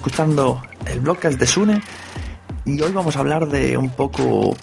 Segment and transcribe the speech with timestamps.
[0.00, 1.82] escuchando el blogcast de Sune
[2.64, 4.56] y hoy vamos a hablar de un poco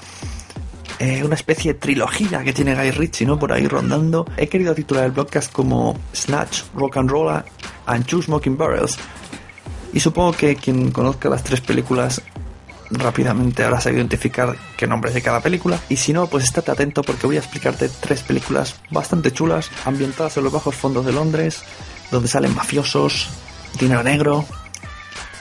[0.98, 3.38] eh, una especie de trilogía que tiene Guy Ritchie, ¿no?
[3.38, 4.26] Por ahí rondando.
[4.36, 7.44] He querido titular el blogcast como Snatch, Rock and Roll
[7.86, 8.98] and Two Smoking Barrels.
[9.94, 12.20] Y supongo que quien conozca las tres películas
[12.90, 15.80] rápidamente ahora a identificar qué nombres de cada película.
[15.88, 20.36] Y si no, pues estate atento porque voy a explicarte tres películas bastante chulas, ambientadas
[20.38, 21.62] en los bajos fondos de Londres,
[22.10, 23.30] donde salen mafiosos,
[23.80, 24.44] dinero negro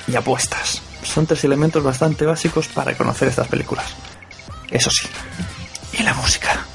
[0.06, 0.83] y apuestas.
[1.02, 3.87] Son tres elementos bastante básicos para conocer estas películas.
[4.70, 5.09] Eso sí,
[5.98, 6.66] y la música.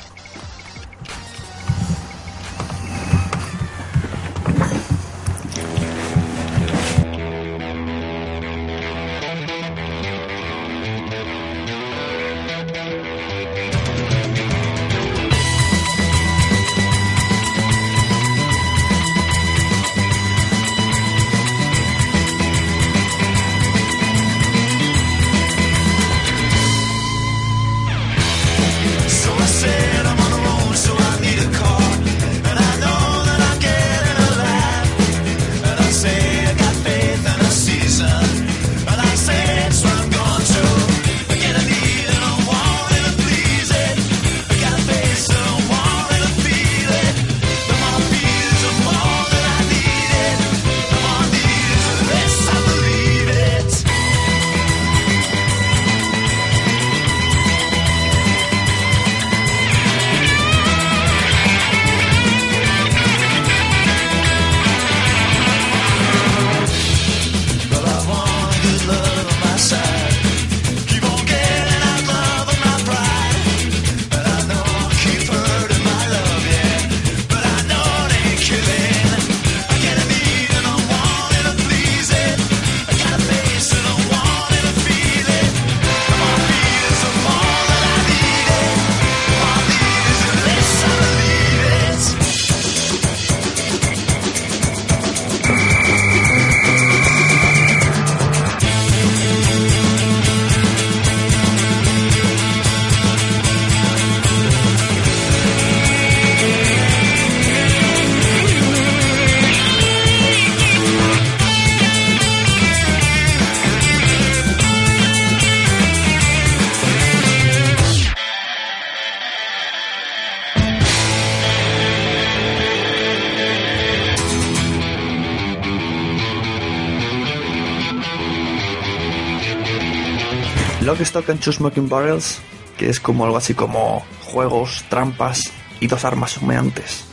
[131.06, 132.40] Smoking Barrels,
[132.78, 137.06] que es como algo así como juegos, trampas y dos armas humeantes.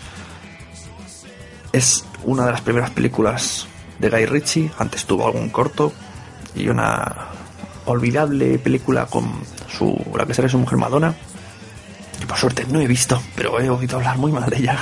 [1.73, 3.67] Es una de las primeras películas
[3.99, 5.93] de Guy Ritchie, antes tuvo algún corto
[6.55, 7.29] y una
[7.87, 9.33] olvidable película con
[9.69, 11.15] su la que será su mujer Madonna,
[12.21, 14.79] que por suerte no he visto, pero he oído hablar muy mal de ella.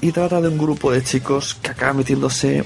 [0.00, 2.64] Y trata de un grupo de chicos que acaba metiéndose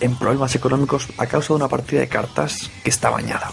[0.00, 3.52] en problemas económicos a causa de una partida de cartas que está bañada.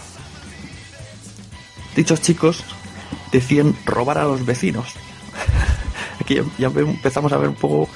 [1.94, 2.64] Dichos chicos
[3.30, 4.94] deciden robar a los vecinos.
[6.20, 7.88] Aquí ya, empezamos a ver un poco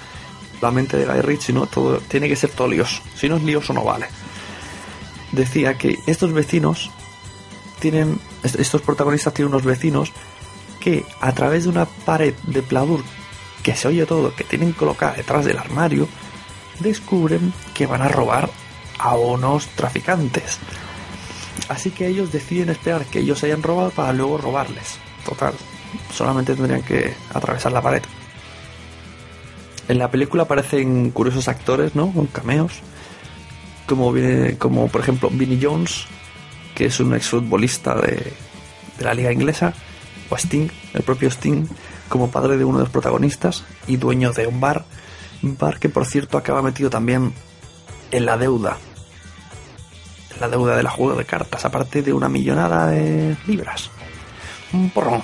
[0.60, 1.66] la mente de Guy Ritchie, ¿no?
[1.66, 3.02] Todo, tiene que ser todo lioso.
[3.14, 4.06] Si no es lioso, no vale.
[5.32, 6.90] Decía que estos vecinos
[7.78, 10.12] tienen, estos protagonistas tienen unos vecinos
[10.80, 13.02] que a través de una pared de pladur
[13.62, 16.08] que se oye todo, que tienen colocada detrás del armario,
[16.80, 18.50] descubren que van a robar
[18.98, 20.58] a unos traficantes.
[21.68, 24.98] Así que ellos deciden esperar que ellos hayan robado para luego robarles.
[25.24, 25.54] Total,
[26.12, 28.02] solamente tendrían que atravesar la pared.
[29.88, 32.12] En la película aparecen curiosos actores, ¿no?
[32.12, 32.72] Con cameos.
[33.86, 34.12] Como,
[34.58, 36.06] como por ejemplo Vinnie Jones,
[36.74, 38.32] que es un exfutbolista de,
[38.98, 39.74] de la liga inglesa.
[40.28, 41.66] O Sting, el propio Sting,
[42.08, 44.84] como padre de uno de los protagonistas y dueño de un bar
[45.42, 47.32] bar que, por cierto, acaba metido también
[48.10, 48.78] en la deuda.
[50.34, 53.90] En la deuda de la juego de cartas, aparte de una millonada de libras.
[54.72, 55.22] Un porrón.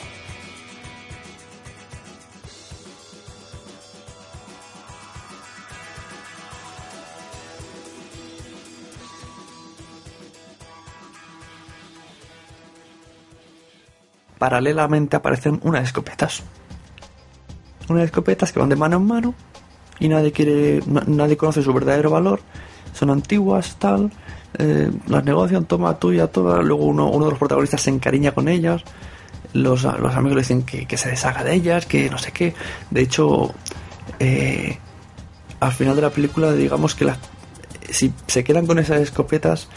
[14.38, 16.42] Paralelamente aparecen unas escopetas.
[17.88, 19.34] Unas escopetas que van de mano en mano
[20.02, 22.40] y nadie quiere, nadie conoce su verdadero valor,
[22.92, 24.10] son antiguas, tal,
[24.58, 28.48] eh, las negocian, toma tuya, toda, luego uno, uno de los protagonistas se encariña con
[28.48, 28.82] ellas,
[29.52, 32.52] los, los amigos le dicen que, se deshaga de ellas, que no sé qué,
[32.90, 33.54] de hecho,
[34.18, 34.76] eh,
[35.60, 37.08] al final de la película digamos que
[37.88, 39.68] si se quedan con esas escopetas,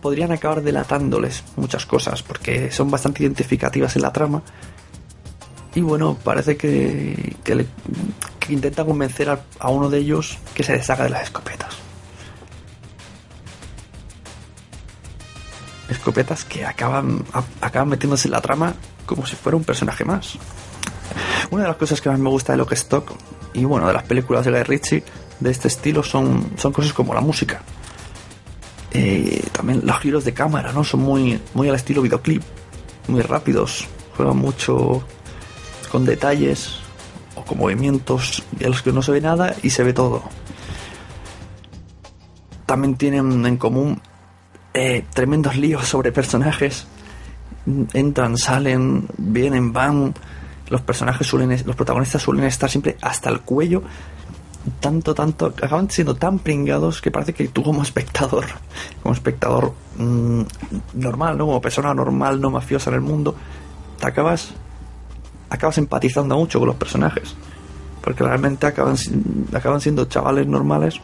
[0.00, 4.42] podrían acabar delatándoles muchas cosas, porque son bastante identificativas en la trama.
[5.76, 7.66] Y bueno, parece que, que, le,
[8.40, 11.74] que intenta convencer a, uno de ellos que se deshaga de las escopetas.
[15.90, 17.22] Escopetas que acaban,
[17.60, 18.74] acaban metiéndose en la trama
[19.04, 20.38] como si fuera un personaje más.
[21.50, 23.12] Una de las cosas que más me gusta de Lock Stock
[23.52, 25.04] y bueno, de las películas de Guy Ritchie
[25.40, 27.60] de este estilo son, son cosas como la música.
[28.92, 30.84] Eh, también los giros de cámara, ¿no?
[30.84, 32.42] Son muy, muy al estilo videoclip,
[33.08, 33.86] muy rápidos,
[34.16, 35.04] juegan mucho
[35.86, 36.78] con detalles
[37.34, 40.22] o con movimientos de los que no se ve nada y se ve todo.
[42.66, 44.00] También tienen en común
[44.74, 46.86] eh, tremendos líos sobre personajes.
[47.94, 50.14] Entran, salen, vienen, van.
[50.68, 53.82] Los personajes suelen, los protagonistas suelen estar siempre hasta el cuello.
[54.80, 58.46] Tanto, tanto, acaban siendo tan pringados que parece que tú como espectador,
[59.02, 60.42] como espectador mm,
[60.94, 61.46] normal, ¿no?
[61.46, 63.36] Como persona normal, no mafiosa en el mundo,
[64.00, 64.54] te acabas,
[65.50, 67.34] acabas empatizando mucho con los personajes.
[68.02, 68.96] Porque realmente acaban,
[69.52, 71.00] acaban siendo chavales normales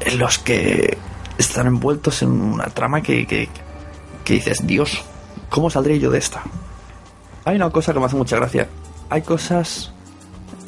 [0.00, 0.96] en los que
[1.38, 3.48] están envueltos en una trama que, que,
[4.24, 5.02] que dices, Dios,
[5.50, 6.42] ¿cómo saldré yo de esta?
[7.44, 8.68] Hay una cosa que me hace mucha gracia.
[9.10, 9.92] Hay cosas...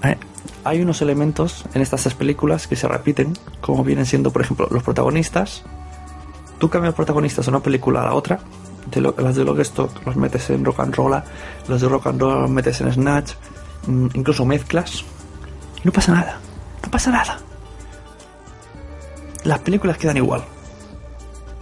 [0.03, 0.17] eh,
[0.65, 4.67] hay unos elementos en estas tres películas que se repiten, como vienen siendo, por ejemplo,
[4.71, 5.63] los protagonistas.
[6.59, 8.41] Tú cambias protagonistas de una película a la otra.
[8.91, 11.23] De lo- las de Lockstock los metes en Rock and Roll,
[11.69, 13.33] los de Rock and Roll los metes en Snatch,
[13.87, 15.05] mm, incluso mezclas.
[15.85, 16.39] No pasa nada.
[16.85, 17.39] No pasa nada
[19.45, 20.43] las películas quedan igual.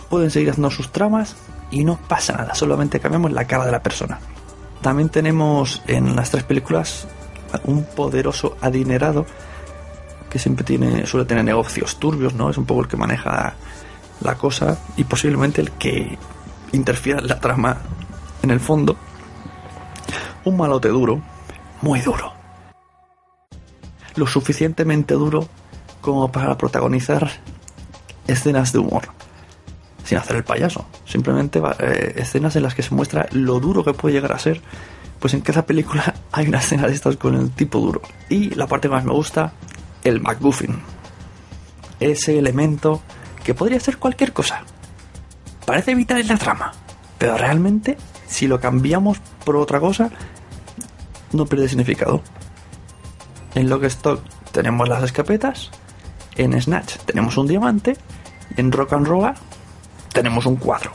[0.09, 1.37] Pueden seguir haciendo sus tramas
[1.71, 4.19] y no pasa nada, solamente cambiamos la cara de la persona.
[4.81, 7.06] También tenemos en las tres películas
[7.65, 9.27] un poderoso adinerado
[10.31, 12.49] que siempre tiene, suele tener negocios turbios, ¿no?
[12.50, 13.55] Es un poco el que maneja
[14.20, 16.19] la cosa y posiblemente el que
[16.72, 17.78] interfiera en la trama
[18.43, 18.96] en el fondo.
[20.44, 21.22] Un malote duro,
[21.81, 22.32] muy duro.
[24.16, 25.49] Lo suficientemente duro
[26.00, 27.31] como para protagonizar
[28.26, 29.05] escenas de humor.
[30.05, 30.87] Sin hacer el payaso.
[31.06, 34.60] Simplemente eh, escenas en las que se muestra lo duro que puede llegar a ser.
[35.19, 38.02] Pues en cada película hay una escena de estas con el tipo duro.
[38.28, 39.52] Y la parte que más me gusta,
[40.05, 40.78] el MacGuffin.
[42.00, 43.00] Ese elemento
[43.43, 44.64] que podría ser cualquier cosa.
[45.64, 46.72] Parece vital en la trama.
[47.19, 47.96] Pero realmente,
[48.26, 50.11] si lo cambiamos por otra cosa,
[51.32, 52.22] no pierde significado.
[53.55, 54.20] En Lockstock
[54.52, 55.70] tenemos las escapetas.
[56.37, 57.96] En Snatch tenemos un diamante.
[58.56, 59.32] En Rock and Roll
[60.12, 60.93] tenemos un cuadro.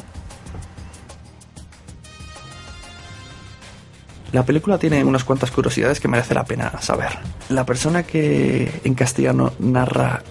[4.31, 7.17] La película tiene unas cuantas curiosidades que merece la pena saber.
[7.49, 10.21] La persona que en castellano narra,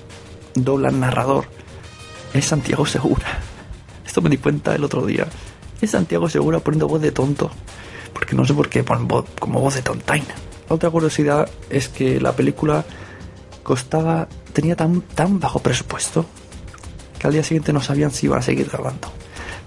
[0.54, 1.46] dobla narrador,
[2.32, 3.26] es Santiago Segura.
[4.08, 5.26] Esto me di cuenta el otro día.
[5.82, 7.50] Es Santiago Segura poniendo voz de tonto.
[8.14, 10.34] Porque no sé por qué ponen voz, como voz de tontaina.
[10.68, 12.86] Otra curiosidad es que la película
[13.62, 16.24] costaba, tenía tan, tan bajo presupuesto
[17.18, 19.08] que al día siguiente no sabían si iban a seguir grabando.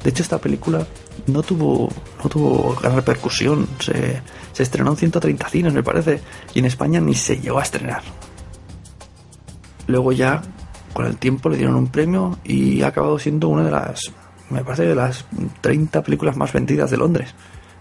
[0.04, 0.88] De hecho, esta película
[1.28, 1.90] no tuvo,
[2.24, 3.68] no tuvo gran repercusión.
[3.80, 6.20] Se, se estrenó en 130 cines, me parece,
[6.56, 8.02] y en España ni se llegó a estrenar.
[9.86, 10.42] Luego ya,
[10.94, 14.12] con el tiempo, le dieron un premio y ha acabado siendo una de las,
[14.52, 15.26] me parece, de las
[15.62, 17.34] 30 películas más vendidas de Londres.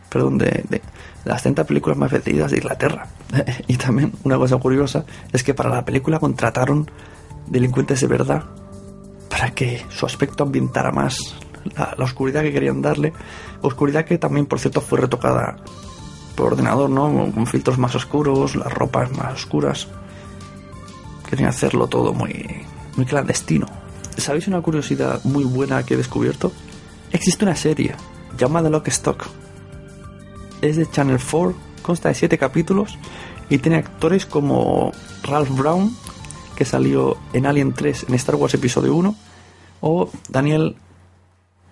[0.08, 0.82] Perdón, de,
[1.24, 3.06] las 30 películas más vendidas de Inglaterra.
[3.66, 6.90] y también una cosa curiosa es que para la película contrataron
[7.46, 8.44] delincuentes de verdad
[9.28, 11.36] para que su aspecto ambientara más
[11.76, 13.12] la, la oscuridad que querían darle.
[13.62, 15.56] Oscuridad que también, por cierto, fue retocada
[16.34, 17.32] por ordenador, ¿no?
[17.32, 19.88] Con filtros más oscuros, las ropas más oscuras.
[21.28, 22.64] Querían hacerlo todo muy,
[22.96, 23.79] muy clandestino.
[24.16, 26.52] ¿Sabéis una curiosidad muy buena que he descubierto?
[27.12, 27.94] Existe una serie
[28.38, 29.26] llamada Lockstock.
[30.60, 32.98] Es de Channel 4, consta de 7 capítulos
[33.48, 35.96] y tiene actores como Ralph Brown,
[36.54, 39.14] que salió en Alien 3 en Star Wars Episodio 1,
[39.80, 40.76] o Daniel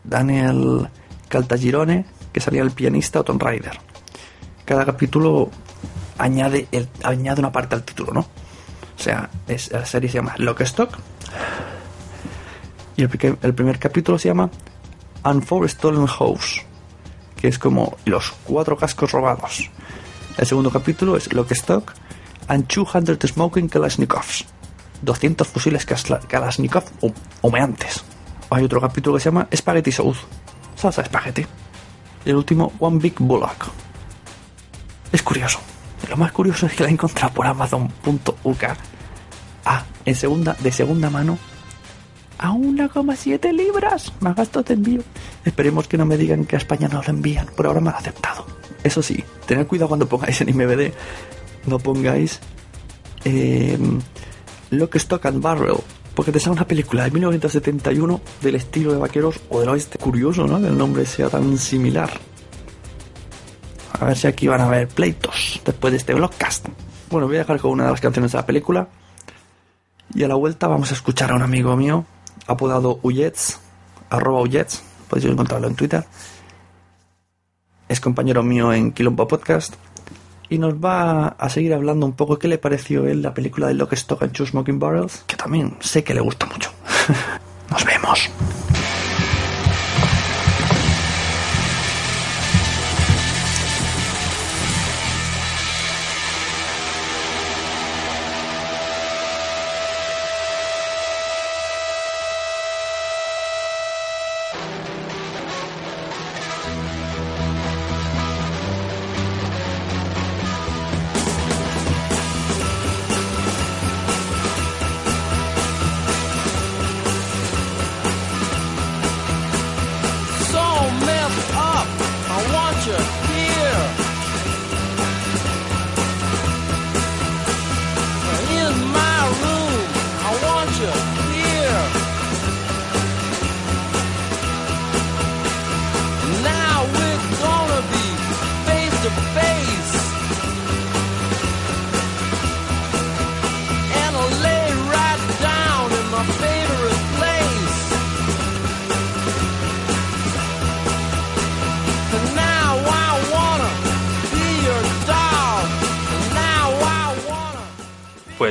[0.04, 0.88] Daniel
[1.28, 3.78] Caltagirone, que salía el pianista o Tomb Raider.
[4.64, 5.50] Cada capítulo
[6.18, 6.68] añade
[7.38, 8.21] una parte al título, ¿no?
[8.21, 10.99] O sea, es, la serie se llama Lockstock.
[12.99, 13.09] Y el,
[13.55, 14.50] primer- capítulo se llama
[15.23, 16.62] And Four Stolen House,
[17.40, 19.71] que es como los cuatro cascos robados.
[20.37, 21.95] El segundo capítulo es Lockstock
[22.49, 24.45] and 200 Smoking Kalashnikovs.
[25.02, 28.02] 200 fusiles Kalashnikov hu- humeantes.
[28.50, 30.21] Hay otro capítulo que se llama Spaghetti Sauce,
[30.75, 31.47] salsa de espagueti.
[32.25, 33.67] Y el último, One Big Bullock.
[35.12, 35.61] Es curioso.
[36.09, 38.64] Lo más curioso es que la he encontrado por Amazon.uk.
[39.64, 41.38] Ah, en segunda, de segunda mano,
[42.38, 45.02] a 1,7 libras más gastos de envío.
[45.45, 47.47] Esperemos que no me digan que a España no lo envían.
[47.57, 48.47] Por ahora me han aceptado.
[48.83, 50.92] Eso sí, tened cuidado cuando pongáis en IMBD.
[51.66, 52.40] No pongáis
[53.25, 53.78] eh,
[54.71, 55.76] Lock, Stock and Barrel.
[56.14, 59.99] Porque te sale una película de 1971 del estilo de vaqueros o del oeste.
[59.99, 60.61] Curioso, ¿no?
[60.61, 62.11] Que el nombre sea tan similar.
[64.00, 66.66] A ver si aquí van a haber pleitos después de este vlogcast.
[67.11, 68.88] Bueno, voy a dejar con una de las canciones de la película.
[70.14, 72.04] Y a la vuelta vamos a escuchar a un amigo mío
[72.47, 73.61] apodado Uyets,
[74.11, 74.42] arroba
[75.09, 76.04] podéis encontrarlo en Twitter.
[77.88, 79.75] Es compañero mío en Quilombo Podcast
[80.50, 83.75] y nos va a seguir hablando un poco qué le pareció él la película de
[83.75, 86.71] Lock, Stock and Two Smoking Barrels, que también sé que le gusta mucho.
[87.71, 88.30] nos vemos.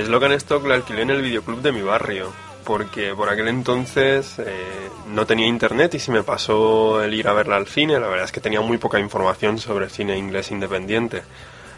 [0.08, 2.32] Logan Stock la alquilé en el videoclub de mi barrio,
[2.64, 7.34] porque por aquel entonces eh, no tenía internet y se me pasó el ir a
[7.34, 8.00] verla al cine.
[8.00, 11.24] La verdad es que tenía muy poca información sobre cine inglés independiente.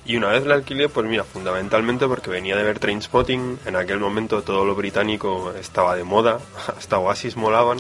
[0.05, 4.00] Y una vez la alquilé, pues mira, fundamentalmente porque venía de ver Trainspotting, en aquel
[4.00, 6.39] momento todo lo británico estaba de moda,
[6.77, 7.79] hasta Oasis molaban.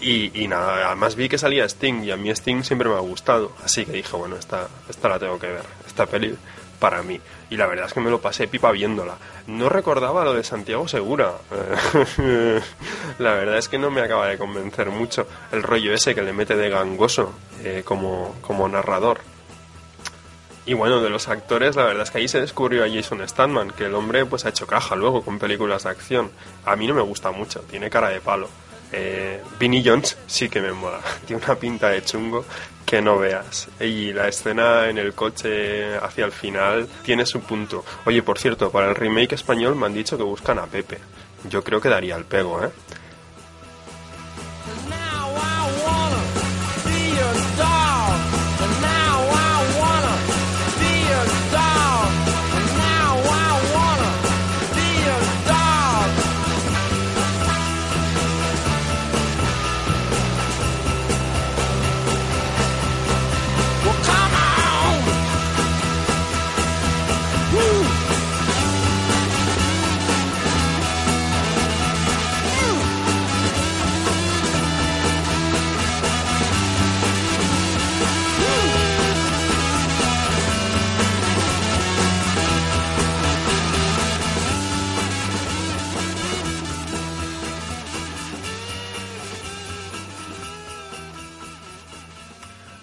[0.00, 3.52] Y, nada, además vi que salía Sting y a mí Sting siempre me ha gustado.
[3.64, 6.36] Así que dije, bueno, esta, esta la tengo que ver, esta peli
[6.78, 7.18] para mí.
[7.48, 9.16] Y la verdad es que me lo pasé pipa viéndola.
[9.46, 11.32] No recordaba lo de Santiago Segura.
[13.18, 16.34] la verdad es que no me acaba de convencer mucho el rollo ese que le
[16.34, 17.32] mete de gangoso
[17.62, 19.20] eh, como, como narrador.
[20.66, 23.70] Y bueno, de los actores, la verdad es que ahí se descubrió a Jason Statham,
[23.70, 26.30] que el hombre pues ha hecho caja luego con películas de acción.
[26.64, 28.48] A mí no me gusta mucho, tiene cara de palo.
[28.92, 32.44] Eh, Vinnie Jones sí que me mola, tiene una pinta de chungo
[32.84, 33.68] que no veas.
[33.80, 37.84] Y la escena en el coche hacia el final tiene su punto.
[38.04, 40.98] Oye, por cierto, para el remake español me han dicho que buscan a Pepe.
[41.48, 42.70] Yo creo que daría el pego, ¿eh?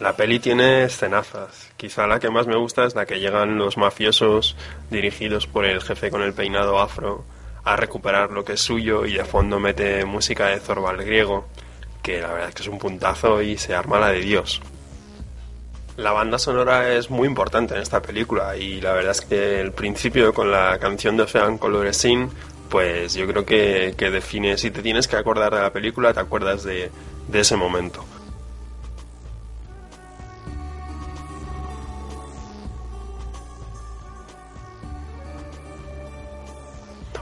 [0.01, 1.69] La peli tiene escenazas.
[1.77, 4.55] Quizá la que más me gusta es la que llegan los mafiosos
[4.89, 7.23] dirigidos por el jefe con el peinado afro
[7.63, 11.45] a recuperar lo que es suyo y de fondo mete música de Zorbal griego,
[12.01, 14.59] que la verdad es que es un puntazo y se arma la de Dios.
[15.97, 19.71] La banda sonora es muy importante en esta película y la verdad es que el
[19.71, 22.27] principio con la canción de Ocean Coloresin,
[22.69, 26.21] pues yo creo que, que define, si te tienes que acordar de la película, te
[26.21, 26.89] acuerdas de,
[27.27, 28.03] de ese momento.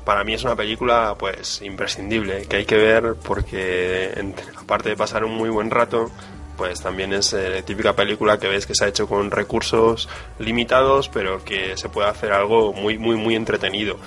[0.09, 4.97] Para mí es una película pues imprescindible que hay que ver porque entre- aparte de
[4.97, 6.09] pasar un muy buen rato
[6.57, 11.09] pues también es eh, típica película que ves que se ha hecho con recursos limitados
[11.09, 13.97] pero que se puede hacer algo muy muy muy entretenido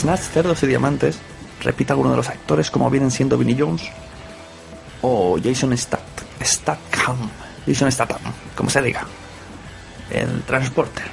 [0.00, 1.18] Snatch, Cerdos y Diamantes
[1.60, 3.82] repite alguno de los actores como vienen siendo Vinnie Jones
[5.02, 6.00] o Jason Stat
[6.42, 7.18] Statham.
[7.66, 9.06] Jason Statham, como se diga.
[10.10, 11.04] El transporter.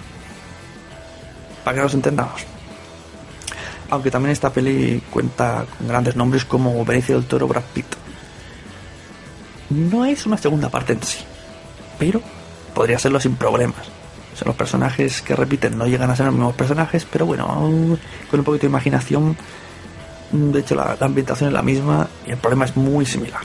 [1.66, 2.46] Para que nos entendamos.
[3.90, 7.88] Aunque también esta peli cuenta con grandes nombres como Benicio del Toro Brad Pitt.
[9.70, 11.20] No es una segunda parte en sí,
[12.00, 12.22] pero
[12.74, 13.97] podría serlo sin problemas.
[14.42, 18.40] O los personajes que repiten no llegan a ser los mismos personajes, pero bueno, con
[18.40, 19.36] un poquito de imaginación,
[20.32, 23.42] de hecho la ambientación es la misma y el problema es muy similar.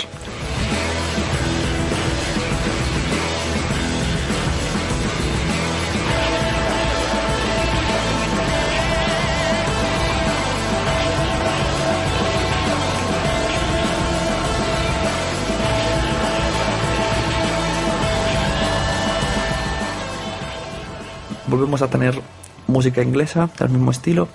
[21.62, 22.20] Volvemos a tener
[22.66, 24.26] música inglesa del mismo estilo,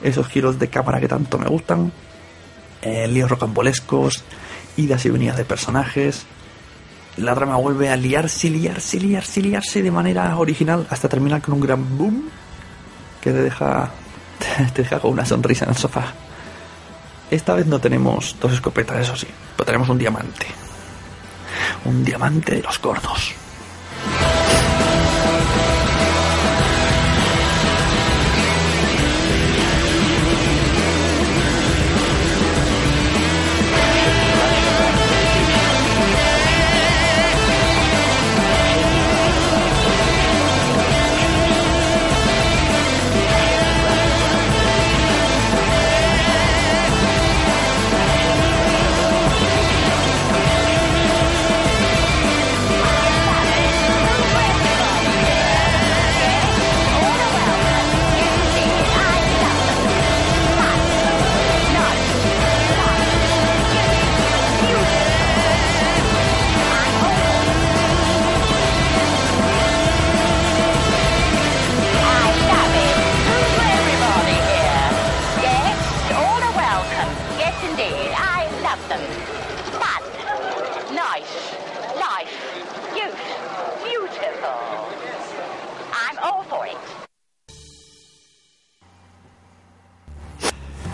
[0.00, 1.90] esos giros de cámara que tanto me gustan,
[2.82, 4.22] eh, líos rocambolescos,
[4.76, 6.24] idas y venidas de personajes.
[7.16, 11.60] La trama vuelve a liarse, liarse, liarse, liarse de manera original hasta terminar con un
[11.60, 12.28] gran boom
[13.20, 13.90] que te deja,
[14.72, 16.12] te deja con una sonrisa en el sofá.
[17.28, 19.26] Esta vez no tenemos dos escopetas, eso sí,
[19.56, 20.46] pero tenemos un diamante.
[21.86, 23.34] Un diamante de los gordos.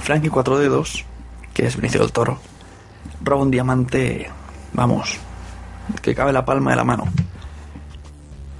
[0.04, 1.02] Frankie Cuatro Dedos,
[1.54, 2.38] que es Benicio del Toro,
[3.22, 4.28] roba un diamante,
[4.74, 5.16] vamos,
[6.02, 7.04] que cabe la palma de la mano.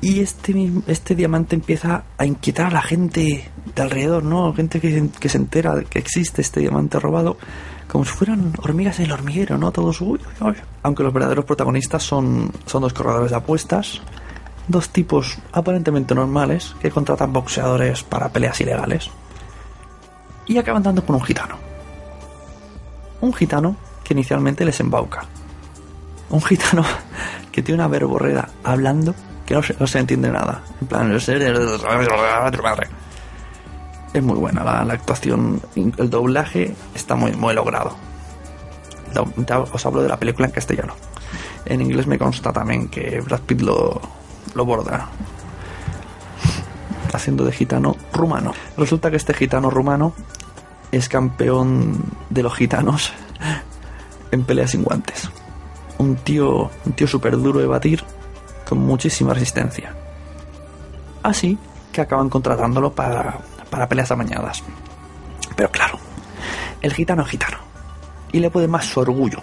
[0.01, 4.55] Y este, este diamante empieza a inquietar a la gente de alrededor, ¿no?
[4.55, 7.37] Gente que, que se entera de que existe este diamante robado,
[7.89, 9.71] como si fueran hormigas en el hormiguero, ¿no?
[9.71, 10.55] Todos, uy, uy.
[10.83, 14.01] Aunque los verdaderos protagonistas son, son dos corredores de apuestas,
[14.67, 19.11] dos tipos aparentemente normales que contratan boxeadores para peleas ilegales
[20.47, 21.57] y acaban dando con un gitano.
[23.21, 25.25] Un gitano que inicialmente les embauca.
[26.31, 26.85] Un gitano
[27.53, 29.15] que tiene una verborrea hablando
[29.47, 30.63] que no se, no se entiende nada.
[30.81, 31.13] En plan,
[34.15, 35.61] es muy buena la, actuación.
[35.75, 37.97] El doblaje está muy, muy logrado.
[39.73, 40.95] Os hablo de la película en castellano.
[41.65, 44.01] En inglés me consta también que Brad Pitt lo,
[44.55, 45.09] lo borda
[47.13, 48.53] haciendo de gitano rumano.
[48.77, 50.15] Resulta que este gitano rumano
[50.97, 53.13] es campeón de los gitanos
[54.31, 55.29] en peleas sin guantes.
[55.99, 58.05] Un tío, un tío súper duro de batir
[58.69, 59.95] con muchísima resistencia.
[61.23, 61.59] Así
[61.93, 63.39] que acaban contratándolo para,
[63.71, 64.63] para peleas amañadas.
[65.57, 65.99] Pero claro,
[66.81, 67.59] el gitano es gitano
[68.33, 69.39] y le puede más su orgullo.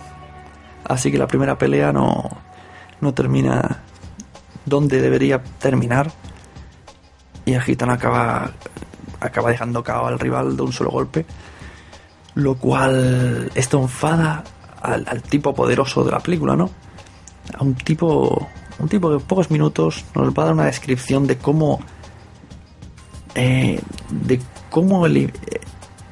[0.86, 2.30] Así que la primera pelea no,
[3.02, 3.80] no termina
[4.66, 6.12] donde debería terminar
[7.46, 8.52] y el gitano acaba
[9.22, 11.26] acaba dejando cao al rival de un solo golpe
[12.36, 14.44] lo cual esto enfada
[14.82, 16.70] al, tipo poderoso de la película no
[17.58, 18.48] a un tipo
[18.80, 21.80] un tipo que en pocos minutos nos va a dar una descripción de cómo
[23.36, 23.80] eh,
[24.10, 25.32] de cómo eli-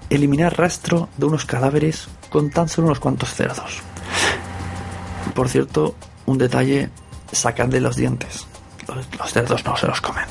[0.10, 3.82] eliminar rastro de unos cadáveres con tan solo unos cuantos cerdos.
[5.34, 5.96] Por cierto
[6.26, 6.90] un detalle
[7.32, 8.46] sacadle los dientes.
[8.88, 10.26] Los, los cerdos no se los comen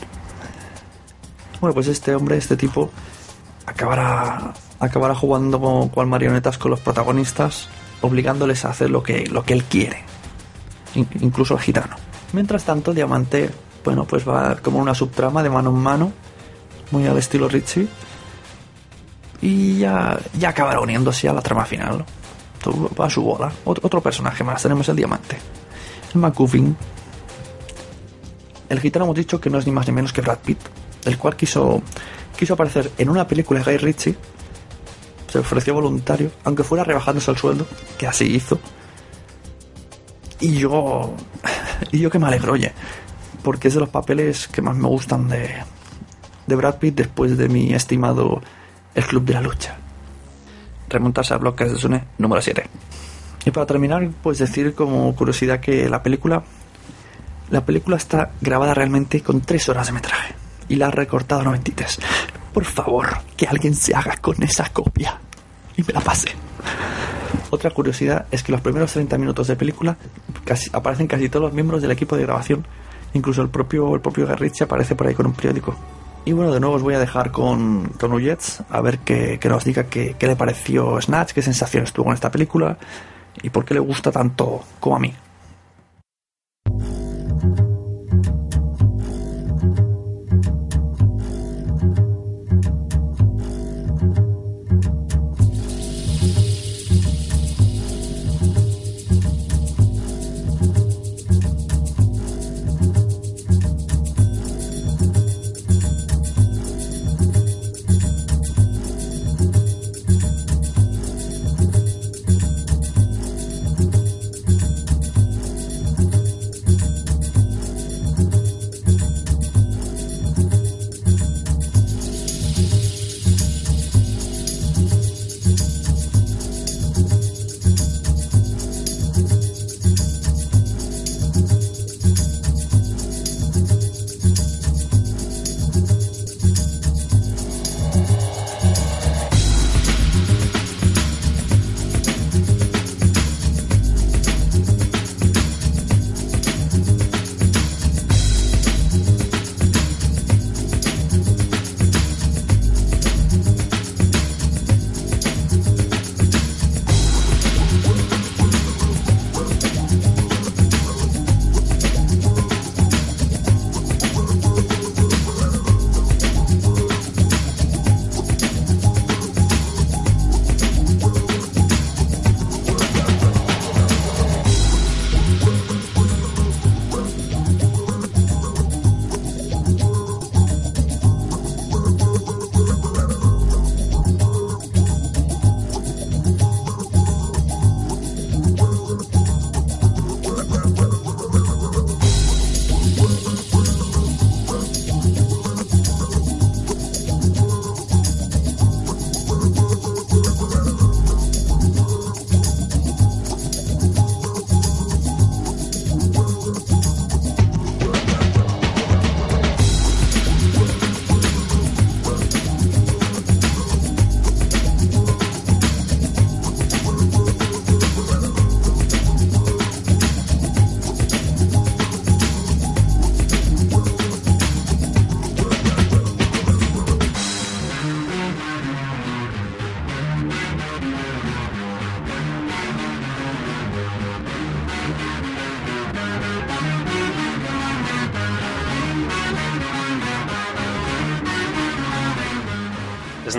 [1.61, 2.91] bueno, pues este hombre, este tipo,
[3.67, 7.69] acabará, acabará jugando como cual marionetas con los protagonistas,
[8.01, 10.03] obligándoles a hacer lo que, lo que él quiere,
[10.95, 11.97] in- incluso el gitano.
[12.33, 13.51] Mientras tanto, Diamante,
[13.85, 16.13] bueno, pues va como una subtrama de mano en mano,
[16.91, 17.89] muy al estilo Richie,
[19.41, 22.05] y ya, ya acabará uniéndose a la trama final.
[22.63, 23.53] Todo Va a su bola.
[23.65, 25.39] Otro, otro personaje más, tenemos el Diamante.
[26.13, 26.77] El McGuffin.
[28.69, 30.59] El gitano hemos dicho que no es ni más ni menos que Brad Pitt,
[31.05, 31.83] el cual quiso,
[32.37, 34.17] quiso aparecer en una película de Guy Ritchie
[35.29, 37.67] se ofreció voluntario, aunque fuera rebajándose el sueldo,
[37.99, 38.59] que así hizo.
[40.41, 41.15] Y yo.
[41.93, 42.73] Y yo que me alegro, oye,
[43.45, 45.55] porque es de los papeles que más me gustan de,
[46.45, 48.43] de Brad Pitt después de mi estimado
[48.97, 49.77] El Club de la Lucha.
[50.89, 52.65] Remontarse a bloques de Sune número 7.
[53.45, 56.43] Y para terminar, pues decir como curiosidad que la película.
[57.51, 60.38] La película está grabada realmente con 3 horas de metraje.
[60.69, 61.99] Y la ha recortado a 93.
[62.53, 65.19] Por favor, que alguien se haga con esa copia.
[65.77, 66.31] Y me la pase.
[67.51, 69.97] Otra curiosidad es que los primeros 30 minutos de película
[70.45, 72.67] casi, aparecen casi todos los miembros del equipo de grabación.
[73.15, 74.29] Incluso el propio, el propio
[74.61, 75.75] aparece por ahí con un periódico.
[76.25, 79.65] Y bueno, de nuevo os voy a dejar con, con Uyets a ver que, nos
[79.65, 82.77] diga qué le pareció Snatch, qué sensaciones tuvo con esta película
[83.43, 85.15] y por qué le gusta tanto como a mí.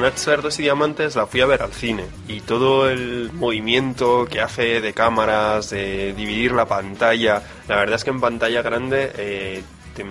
[0.10, 4.42] Snatch, Cerdos y Diamantes la fui a ver al cine y todo el movimiento que
[4.42, 9.64] hace de cámaras, de dividir la pantalla, la verdad es que en pantalla grande eh,
[9.96, 10.06] te-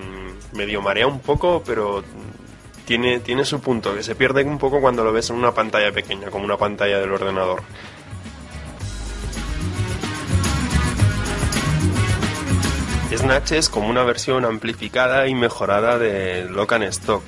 [0.53, 2.03] medio marea un poco, pero
[2.85, 5.91] tiene, tiene su punto, que se pierde un poco cuando lo ves en una pantalla
[5.91, 7.61] pequeña, como una pantalla del ordenador.
[13.15, 17.23] Snatch es como una versión amplificada y mejorada de Lock and Stock.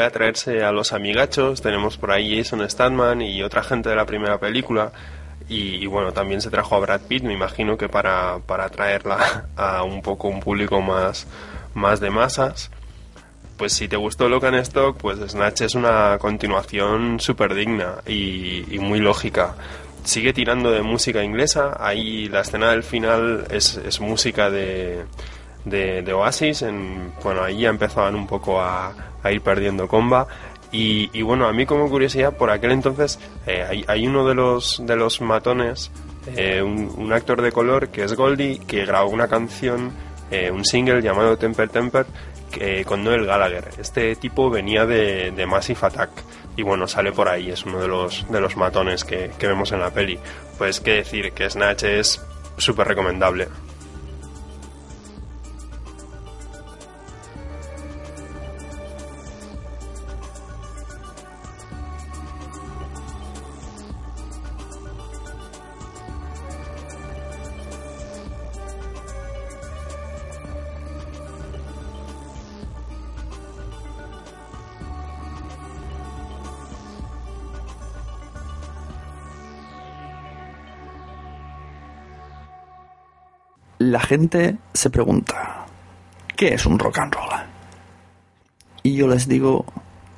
[0.00, 1.60] Vuelve a traerse a los amigachos.
[1.60, 4.92] Tenemos por ahí Jason Statham y otra gente de la primera película.
[5.46, 9.48] Y, y bueno, también se trajo a Brad Pitt, me imagino que para, para traerla
[9.56, 11.26] a un poco un público más,
[11.74, 12.70] más de masas.
[13.58, 18.78] Pues si te gustó Locan Stock, pues Snatch es una continuación súper digna y, y
[18.78, 19.54] muy lógica.
[20.04, 21.76] Sigue tirando de música inglesa.
[21.78, 25.04] Ahí la escena del final es, es música de,
[25.64, 26.62] de, de Oasis.
[26.62, 28.92] En, bueno, ahí ya empezaban un poco a,
[29.22, 30.26] a ir perdiendo comba.
[30.72, 34.34] Y, y bueno, a mí como curiosidad, por aquel entonces eh, hay, hay uno de
[34.34, 35.90] los, de los matones
[36.36, 39.90] eh, un, un actor de color que es Goldie, que grabó una canción,
[40.30, 42.06] eh, un single llamado Temper Temper,
[42.52, 43.70] que, con Noel Gallagher.
[43.78, 46.10] Este tipo venía de, de Massive Attack.
[46.56, 49.72] Y bueno, sale por ahí, es uno de los, de los matones que, que vemos
[49.72, 50.18] en la peli.
[50.58, 52.20] Pues qué decir, que Snatch es
[52.58, 53.48] súper recomendable.
[83.82, 85.64] La gente se pregunta,
[86.36, 87.30] ¿qué es un rock and roll?
[88.82, 89.64] Y yo les digo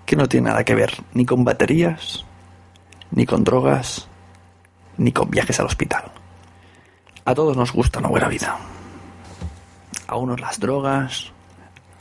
[0.05, 2.25] que no tiene nada que ver ni con baterías,
[3.13, 4.09] ni con drogas,
[4.97, 6.11] ni con viajes al hospital.
[7.25, 8.59] A todos nos gusta una buena vida.
[10.09, 11.31] A unos las drogas,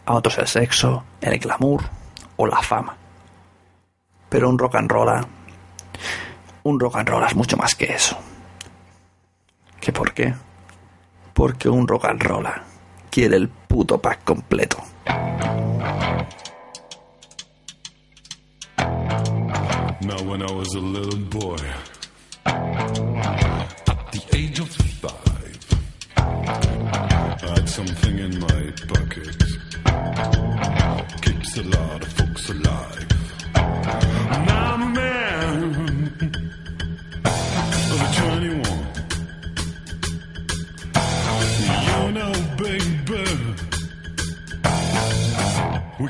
[0.07, 1.83] a otros el sexo, el glamour
[2.37, 2.97] o la fama.
[4.29, 5.27] Pero un rock and roll,
[6.63, 8.17] un rock and roll es mucho más que eso.
[9.79, 10.33] ¿Qué por qué?
[11.41, 12.45] Porque un rock and roll
[13.09, 14.77] quiere el puto pack completo.
[20.01, 21.57] Now, when I was a little boy,
[22.45, 25.57] at the age of five,
[26.15, 29.35] I had something in my pocket.
[31.23, 33.07] Keeps a lot of folks alive.
[34.45, 35.10] Now man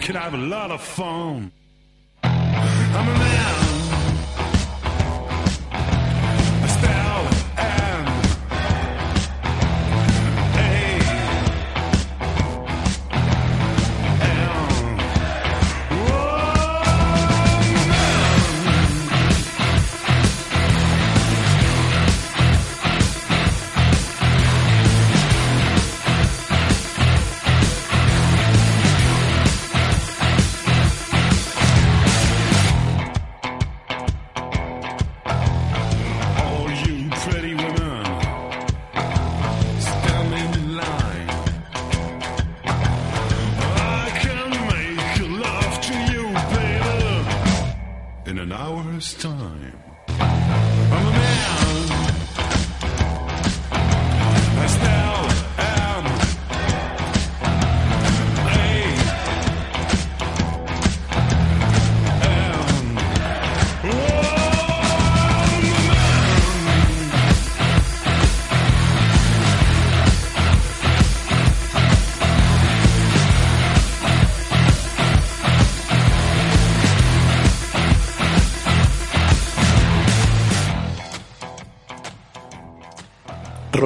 [0.01, 1.51] can I have a lot of fun.
[49.21, 49.90] Time.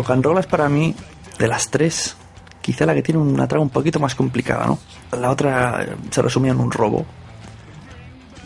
[0.06, 0.94] Rock and para mí,
[1.40, 2.16] de las tres,
[2.62, 4.78] quizá la que tiene una trama un poquito más complicada, ¿no?
[5.18, 7.06] La otra eh, se resumía en un robo.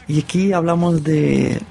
[0.07, 1.61] Y aquí hablamos de...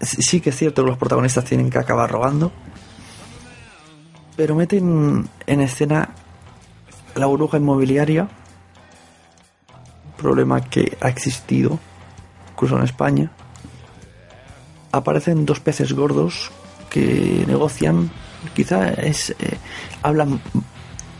[0.00, 2.52] Sí que es cierto que los protagonistas tienen que acabar robando,
[4.36, 6.10] pero meten en escena
[7.14, 8.28] la burbuja inmobiliaria,
[10.16, 11.78] problema que ha existido,
[12.52, 13.30] incluso en España.
[14.92, 16.50] Aparecen dos peces gordos
[16.96, 18.10] que negocian,
[18.54, 19.58] quizá es eh,
[20.02, 20.40] hablan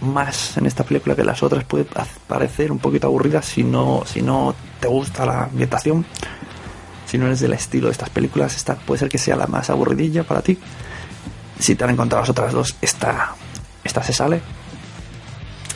[0.00, 1.86] más en esta película que las otras, puede
[2.26, 6.06] parecer un poquito aburrida si no, si no te gusta la ambientación,
[7.06, 9.68] si no eres del estilo de estas películas, esta puede ser que sea la más
[9.68, 10.58] aburridilla para ti.
[11.58, 13.34] Si te han encontrado las otras dos, esta,
[13.84, 14.40] esta se sale.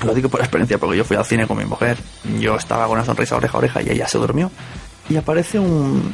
[0.05, 1.99] Lo digo por experiencia, porque yo fui al cine con mi mujer,
[2.39, 4.51] yo estaba con una sonrisa oreja a oreja y ella se durmió.
[5.11, 6.13] Y aparece un.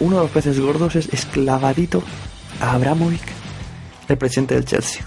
[0.00, 2.02] Uno de los peces gordos es esclavadito
[2.60, 3.22] Abramovic,
[4.08, 5.02] el presidente del Chelsea.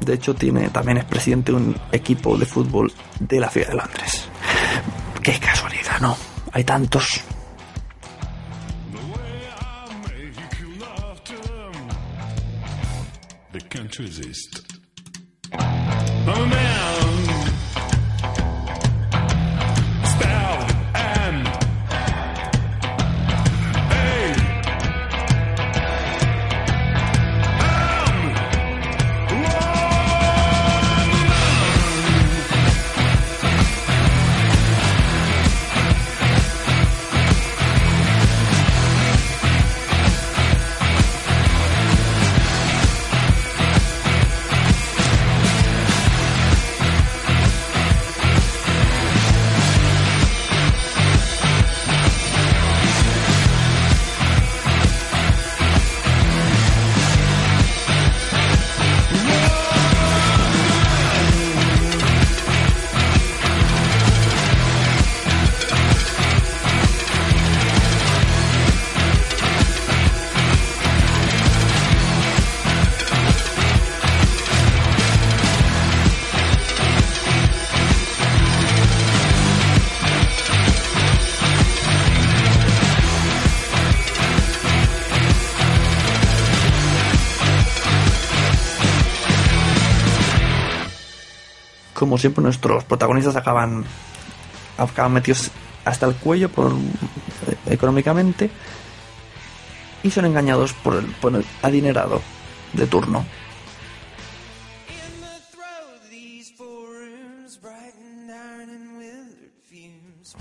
[0.00, 3.74] De hecho, tiene también es presidente de un equipo de fútbol de la ciudad de
[3.74, 4.28] Londres.
[5.22, 6.16] Qué casualidad, ¿no?
[6.52, 7.22] Hay tantos.
[92.12, 93.86] Como siempre, nuestros protagonistas acaban,
[94.76, 95.50] acaban metidos
[95.82, 98.50] hasta el cuello por, eh, económicamente
[100.02, 102.20] y son engañados por el, adinerado
[102.74, 103.24] de turno.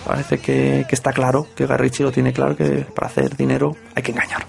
[0.06, 4.04] Parece que, que está claro, que Garrichi lo tiene claro, que para hacer dinero hay
[4.04, 4.46] que engañar.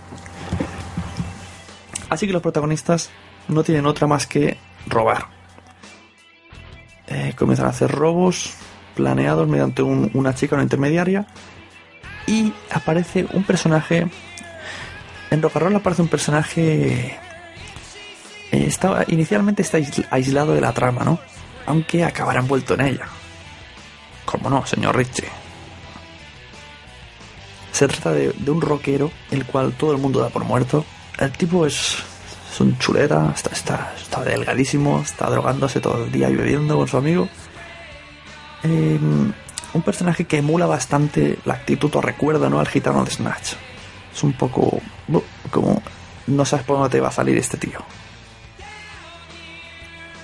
[2.11, 3.11] Así que los protagonistas
[3.47, 4.57] no tienen otra más que
[4.89, 5.41] robar.
[7.12, 8.55] Eh, comienzan a hacer robos
[8.94, 11.27] planeados mediante un- una chica, una intermediaria.
[12.27, 14.07] Y aparece un personaje.
[15.31, 17.18] En Rock and Roll aparece un personaje.
[18.53, 21.18] eh, estaba, inicialmente está aisl- aislado de la trama, ¿no?
[21.66, 23.07] Aunque acabará envuelto en ella.
[24.27, 25.29] ¿Cómo no, señor Richie?
[27.72, 30.85] Se trata de, de un rockero, el cual todo el mundo da por muerto.
[31.18, 31.96] El tipo es,
[32.53, 36.87] es un chuleta, está, está, está delgadísimo, está drogándose todo el día y bebiendo con
[36.87, 37.29] su amigo.
[38.62, 38.99] Eh,
[39.75, 42.61] un personaje que emula bastante la actitud o recuerda ¿no?
[42.61, 43.55] al gitano de Snatch.
[44.15, 44.81] Es un poco
[45.51, 45.83] como
[46.27, 47.81] no sabes por dónde te va a salir este tío.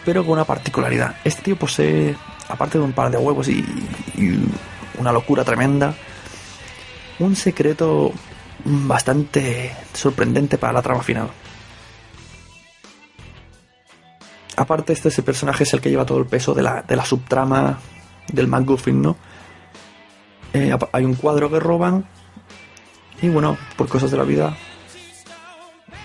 [0.04, 1.16] Pero con una particularidad.
[1.24, 2.14] Este tío posee,
[2.48, 3.64] aparte de un par de huevos y,
[4.16, 4.38] y
[4.98, 5.94] una locura tremenda,
[7.18, 8.12] un secreto
[8.64, 11.30] bastante sorprendente para la trama final.
[14.58, 17.04] Aparte, este ese personaje es el que lleva todo el peso de la, de la
[17.04, 17.78] subtrama
[18.32, 19.16] del MacGuffin, ¿no?
[20.52, 22.04] Eh, hay un cuadro que roban
[23.22, 24.56] y bueno, por cosas de la vida,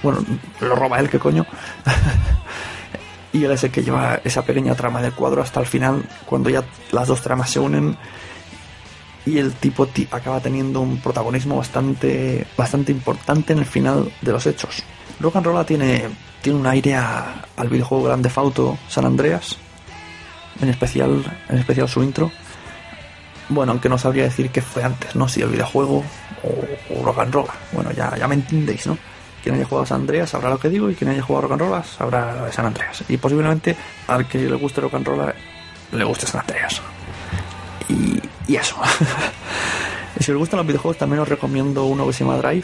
[0.02, 0.20] bueno,
[0.62, 1.46] lo roba él, ¿qué coño?
[3.34, 6.50] y él es el que lleva esa pequeña trama del cuadro hasta el final, cuando
[6.50, 7.98] ya las dos tramas se unen
[9.26, 14.32] y el tipo ti- acaba teniendo un protagonismo bastante bastante importante en el final de
[14.32, 14.84] los hechos.
[15.20, 16.10] Rock and tiene
[16.44, 19.58] tiene un aire a- al videojuego Grande Auto San Andreas,
[20.62, 22.32] en especial en especial su intro.
[23.50, 25.28] Bueno, aunque no sabría decir qué fue antes, ¿no?
[25.28, 26.04] Si el videojuego
[26.44, 27.48] o, o Rock and Roll.
[27.72, 28.98] Bueno, ya, ya me entendéis, ¿no?
[29.42, 31.50] Quien haya jugado a San Andreas sabrá lo que digo y quien haya jugado a
[31.58, 33.04] Rock and sabrá de San Andreas.
[33.10, 33.76] Y posiblemente
[34.08, 35.34] al que le guste Rock and Roll
[35.92, 36.82] le guste San Andreas.
[37.90, 38.76] Y, y eso.
[40.20, 42.64] Si os gustan los videojuegos, también os recomiendo uno que se llama Drive,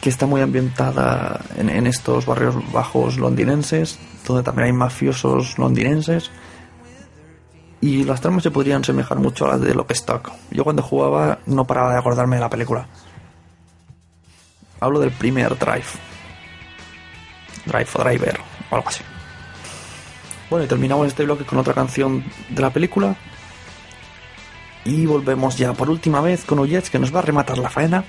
[0.00, 6.30] que está muy ambientada en, en estos barrios bajos londinenses, donde también hay mafiosos londinenses.
[7.82, 10.30] Y las tramas se podrían semejar mucho a las de Stock.
[10.50, 12.86] Yo cuando jugaba no paraba de acordarme de la película.
[14.80, 15.86] Hablo del primer Drive.
[17.66, 18.40] Drive o Driver,
[18.70, 19.02] o algo así.
[20.48, 23.16] Bueno, y terminamos este bloque con otra canción de la película.
[24.84, 28.04] Y volvemos ya por última vez con Uyets que nos va a rematar la faena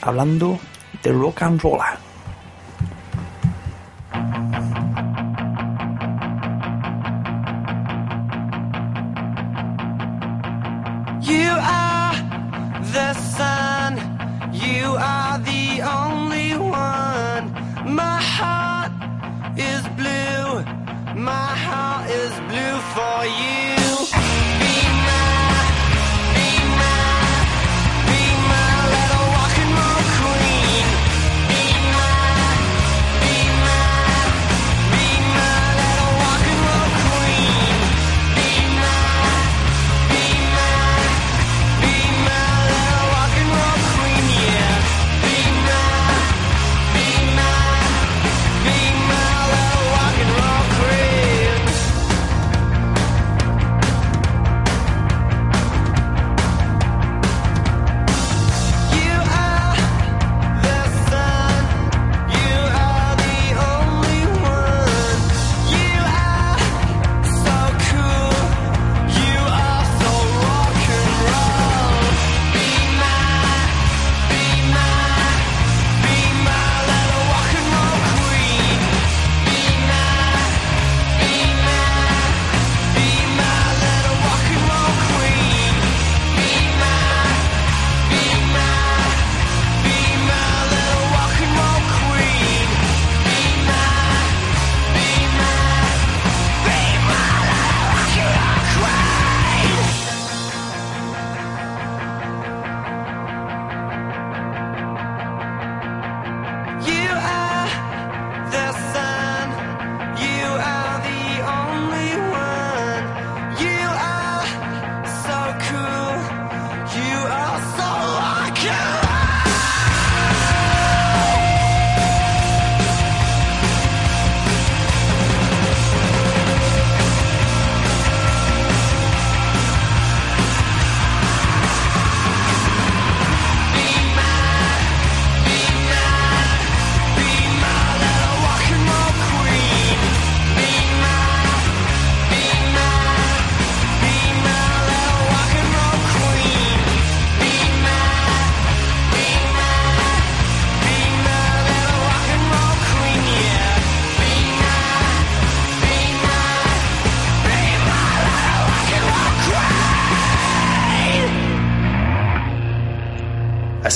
[0.00, 0.58] hablando
[1.02, 1.98] de rock and roller.
[11.22, 12.14] You are
[12.94, 13.92] the sun.
[14.52, 17.44] You are the only one.
[17.94, 18.92] My heart
[19.58, 20.64] is blue.
[21.14, 23.77] My heart is blue for you.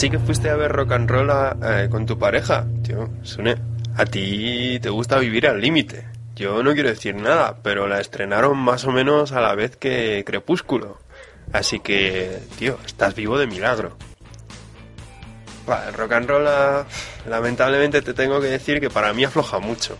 [0.03, 1.30] Así que fuiste a ver rock and roll
[1.62, 2.66] eh, con tu pareja.
[2.82, 3.55] Tío, Sune,
[3.94, 6.09] a ti te gusta vivir al límite.
[6.34, 10.24] Yo no quiero decir nada, pero la estrenaron más o menos a la vez que
[10.26, 10.98] Crepúsculo.
[11.53, 13.96] Así que, tío, estás vivo de milagro.
[15.66, 16.84] Buah, el rock and roll, ah,
[17.28, 19.98] lamentablemente te tengo que decir que para mí afloja mucho.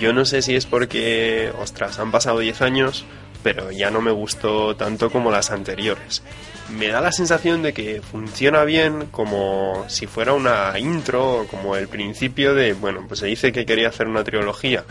[0.00, 3.04] Yo no sé si es porque, ostras, han pasado 10 años,
[3.44, 6.22] pero ya no me gustó tanto como las anteriores.
[6.70, 11.86] Me da la sensación de que funciona bien como si fuera una intro, como el
[11.86, 14.84] principio de, bueno, pues se dice que quería hacer una trilogía.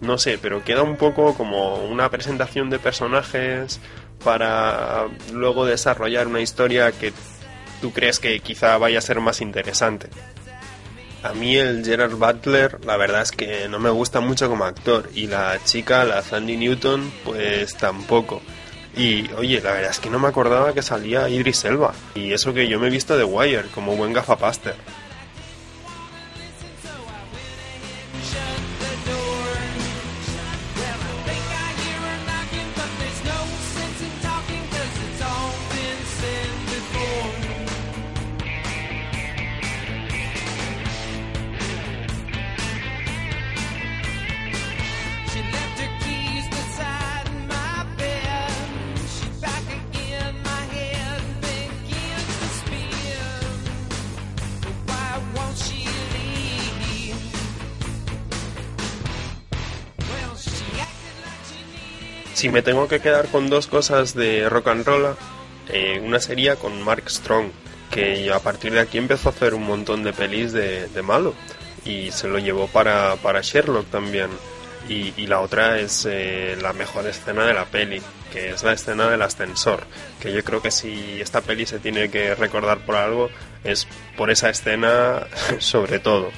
[0.00, 3.78] No sé, pero queda un poco como una presentación de personajes
[4.24, 7.12] para luego desarrollar una historia que
[7.82, 10.08] tú crees que quizá vaya a ser más interesante.
[11.22, 15.10] A mí el Gerard Butler, la verdad es que no me gusta mucho como actor.
[15.14, 18.40] Y la chica, la Sandy Newton, pues tampoco.
[18.96, 21.92] Y oye, la verdad es que no me acordaba que salía Idris Elba.
[22.14, 24.74] Y eso que yo me he visto de Wire, como buen gafapaster.
[62.52, 65.16] Me tengo que quedar con dos cosas de rock and roll,
[65.68, 67.50] eh, una sería con Mark Strong,
[67.90, 71.34] que a partir de aquí empezó a hacer un montón de pelis de, malo
[71.84, 74.30] y se lo llevó para, para Sherlock también.
[74.88, 78.00] Y, y la otra es eh, la mejor escena de la peli,
[78.32, 79.80] que es la escena del ascensor,
[80.18, 83.28] que yo creo que si esta peli se tiene que recordar por algo,
[83.64, 83.86] es
[84.16, 85.26] por esa escena
[85.58, 86.30] sobre todo.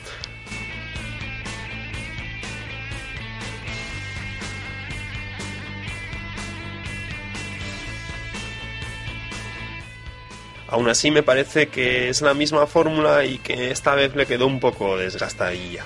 [10.70, 14.46] Aún así me parece que es la misma fórmula y que esta vez le quedó
[14.46, 15.84] un poco desgastadilla.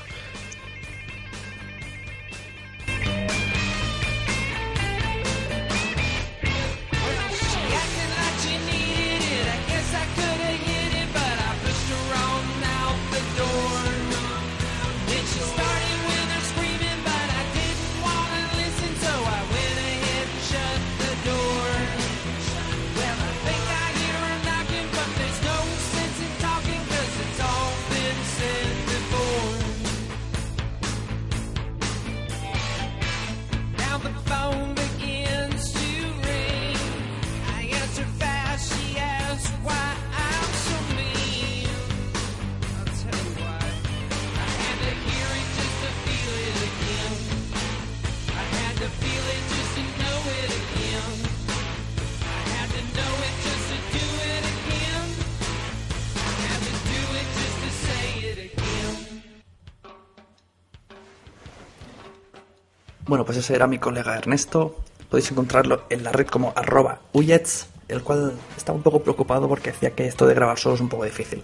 [63.15, 64.75] Bueno, pues ese era mi colega Ernesto.
[65.09, 69.71] Podéis encontrarlo en la red como arroba uyets, el cual estaba un poco preocupado porque
[69.71, 71.41] decía que esto de grabar solo es un poco difícil.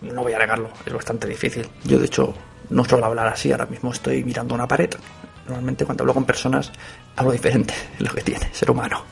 [0.00, 1.68] No voy a negarlo, es bastante difícil.
[1.84, 2.32] Yo de hecho
[2.70, 4.88] no suelo hablar así, ahora mismo estoy mirando una pared.
[5.46, 6.72] Normalmente cuando hablo con personas
[7.16, 9.02] hablo diferente, es lo que tiene ser humano.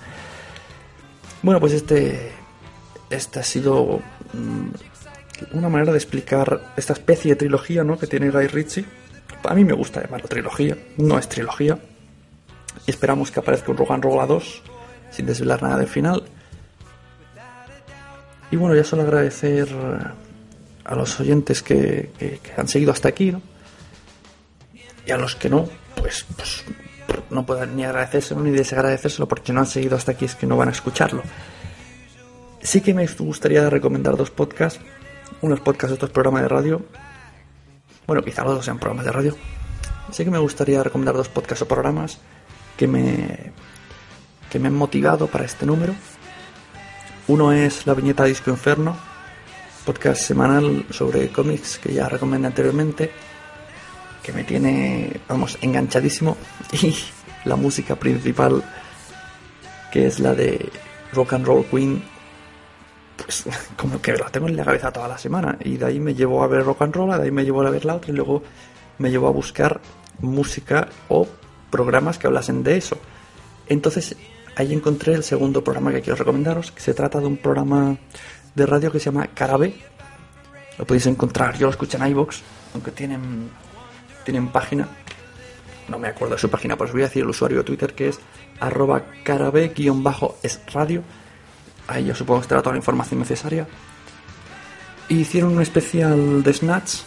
[1.43, 2.33] Bueno, pues este,
[3.11, 4.01] este ha sido
[4.33, 7.99] mm, una manera de explicar esta especie de trilogía ¿no?
[7.99, 9.02] que tiene Guy Ritchie.
[9.45, 11.79] A mí me gusta llamarlo trilogía, no es trilogía.
[12.87, 14.63] Esperamos que aparezca un Rock and Roll a 2,
[15.11, 16.25] sin desvelar nada del final.
[18.51, 19.99] Y bueno, ya solo agradecer eh,
[20.85, 22.11] a los oyentes que,
[22.57, 23.41] han seguido hasta aquí, ¿no?
[25.07, 26.65] Y a los que no, pues, pues
[27.31, 30.57] no puedo ni agradecérselo ni desagradecérselo porque no han seguido hasta aquí, es que no
[30.57, 31.23] van a escucharlo.
[32.61, 34.81] Sí que me gustaría recomendar dos podcasts.
[35.41, 36.83] Unos podcasts, otros programas de radio.
[38.13, 39.35] Bueno, quizá los dos sean programas de radio.
[40.11, 42.19] Sí que me gustaría recomendar dos podcasts o programas
[42.77, 43.55] que me,
[44.51, 45.95] que me han motivado para este número.
[47.29, 48.95] Uno es La Viñeta Disco Inferno,
[49.87, 53.11] podcast semanal sobre cómics que ya recomendé anteriormente,
[54.23, 56.37] que me tiene, vamos, enganchadísimo.
[56.83, 56.95] Y
[57.47, 58.63] la música principal,
[59.91, 60.71] que es la de
[61.15, 62.05] Rock and Roll Queen,
[63.17, 63.45] pues
[63.77, 65.57] como que la tengo en la cabeza toda la semana.
[65.65, 67.71] Y de ahí me llevo a ver rock and roll, de ahí me llevo a
[67.71, 68.43] ver la otra y luego
[68.99, 69.81] me llevo a buscar
[70.21, 71.27] música o
[71.71, 72.99] programas que hablasen de eso.
[73.69, 74.17] Entonces
[74.57, 77.97] ahí encontré el segundo programa que quiero recomendaros, que se trata de un programa
[78.55, 79.75] de radio que se llama Carabe,
[80.79, 81.57] Lo podéis encontrar.
[81.57, 82.41] Yo lo escuché en iVoox,
[82.75, 83.51] aunque tienen,
[84.25, 84.89] tienen página.
[85.89, 87.95] No me acuerdo de su página, pero os voy a decir el usuario de Twitter
[87.95, 88.21] que es
[88.61, 91.03] arroba carabe-es radio.
[91.93, 93.67] Ahí yo supongo que estará toda la información necesaria.
[95.09, 97.01] Hicieron un especial de Snatch.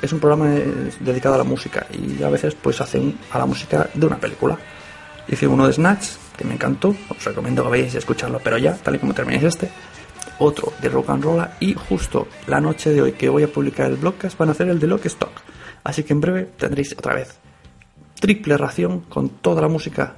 [0.00, 3.46] Es un programa eh, dedicado a la música y a veces pues hacen a la
[3.46, 4.56] música de una película.
[5.26, 6.06] Hice uno de Snatch,
[6.36, 6.94] que me encantó.
[7.08, 9.70] Os recomiendo que vayáis a escucharlo, pero ya, tal y como terminéis este.
[10.38, 13.86] Otro de Rock and Roll y justo la noche de hoy que voy a publicar
[13.86, 15.32] el blogcast van a hacer el de Lock Stock.
[15.84, 17.38] Así que en breve tendréis otra vez
[18.22, 20.14] triple ración con toda la música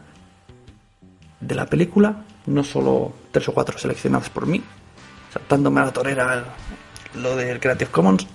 [1.40, 4.62] de la película, no solo tres o cuatro seleccionadas por mí,
[5.32, 6.44] saltándome a la torera
[7.14, 8.26] lo del Creative Commons.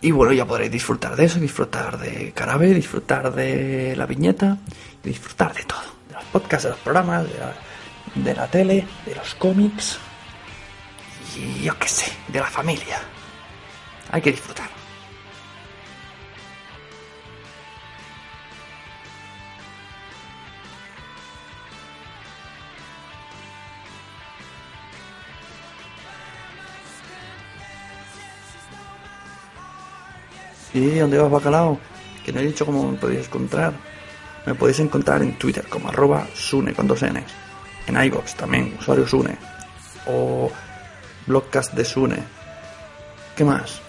[0.00, 4.58] Y bueno, ya podréis disfrutar de eso, disfrutar de Carabe, disfrutar de la viñeta,
[5.02, 5.82] disfrutar de todo.
[6.08, 7.54] De los podcasts, de los programas, de la,
[8.14, 9.98] de la tele, de los cómics
[11.36, 13.00] y yo qué sé, de la familia.
[14.12, 14.77] Hay que disfrutar.
[30.72, 31.78] Sí, ¿dónde vas, bacalao?
[32.24, 33.72] Que no he dicho cómo me podéis encontrar.
[34.46, 37.32] Me podéis encontrar en Twitter como arroba Sune con dos Ns.
[37.86, 39.36] En iVoox también, usuario Sune.
[40.06, 40.50] O
[41.26, 42.22] blogcast de Sune.
[43.36, 43.80] ¿Qué más?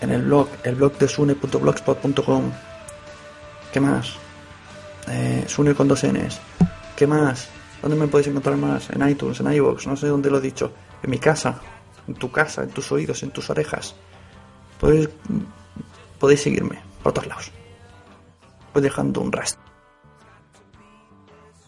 [0.00, 2.52] En el blog, el blog de sune.blogspot.com.
[3.72, 4.14] ¿Qué más?
[5.08, 6.40] Eh, Sune con dos Ns.
[6.96, 7.48] ¿Qué más?
[7.82, 8.90] ¿Dónde me podéis encontrar más?
[8.90, 10.72] En iTunes, en iVoox, no sé dónde lo he dicho.
[11.02, 11.60] En mi casa,
[12.06, 13.94] en tu casa, en tus oídos, en tus orejas.
[14.78, 15.08] Podéis,
[16.20, 17.50] podéis seguirme por todos lados.
[18.72, 19.60] Voy dejando un rastro.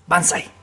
[0.06, 0.61] Banzai.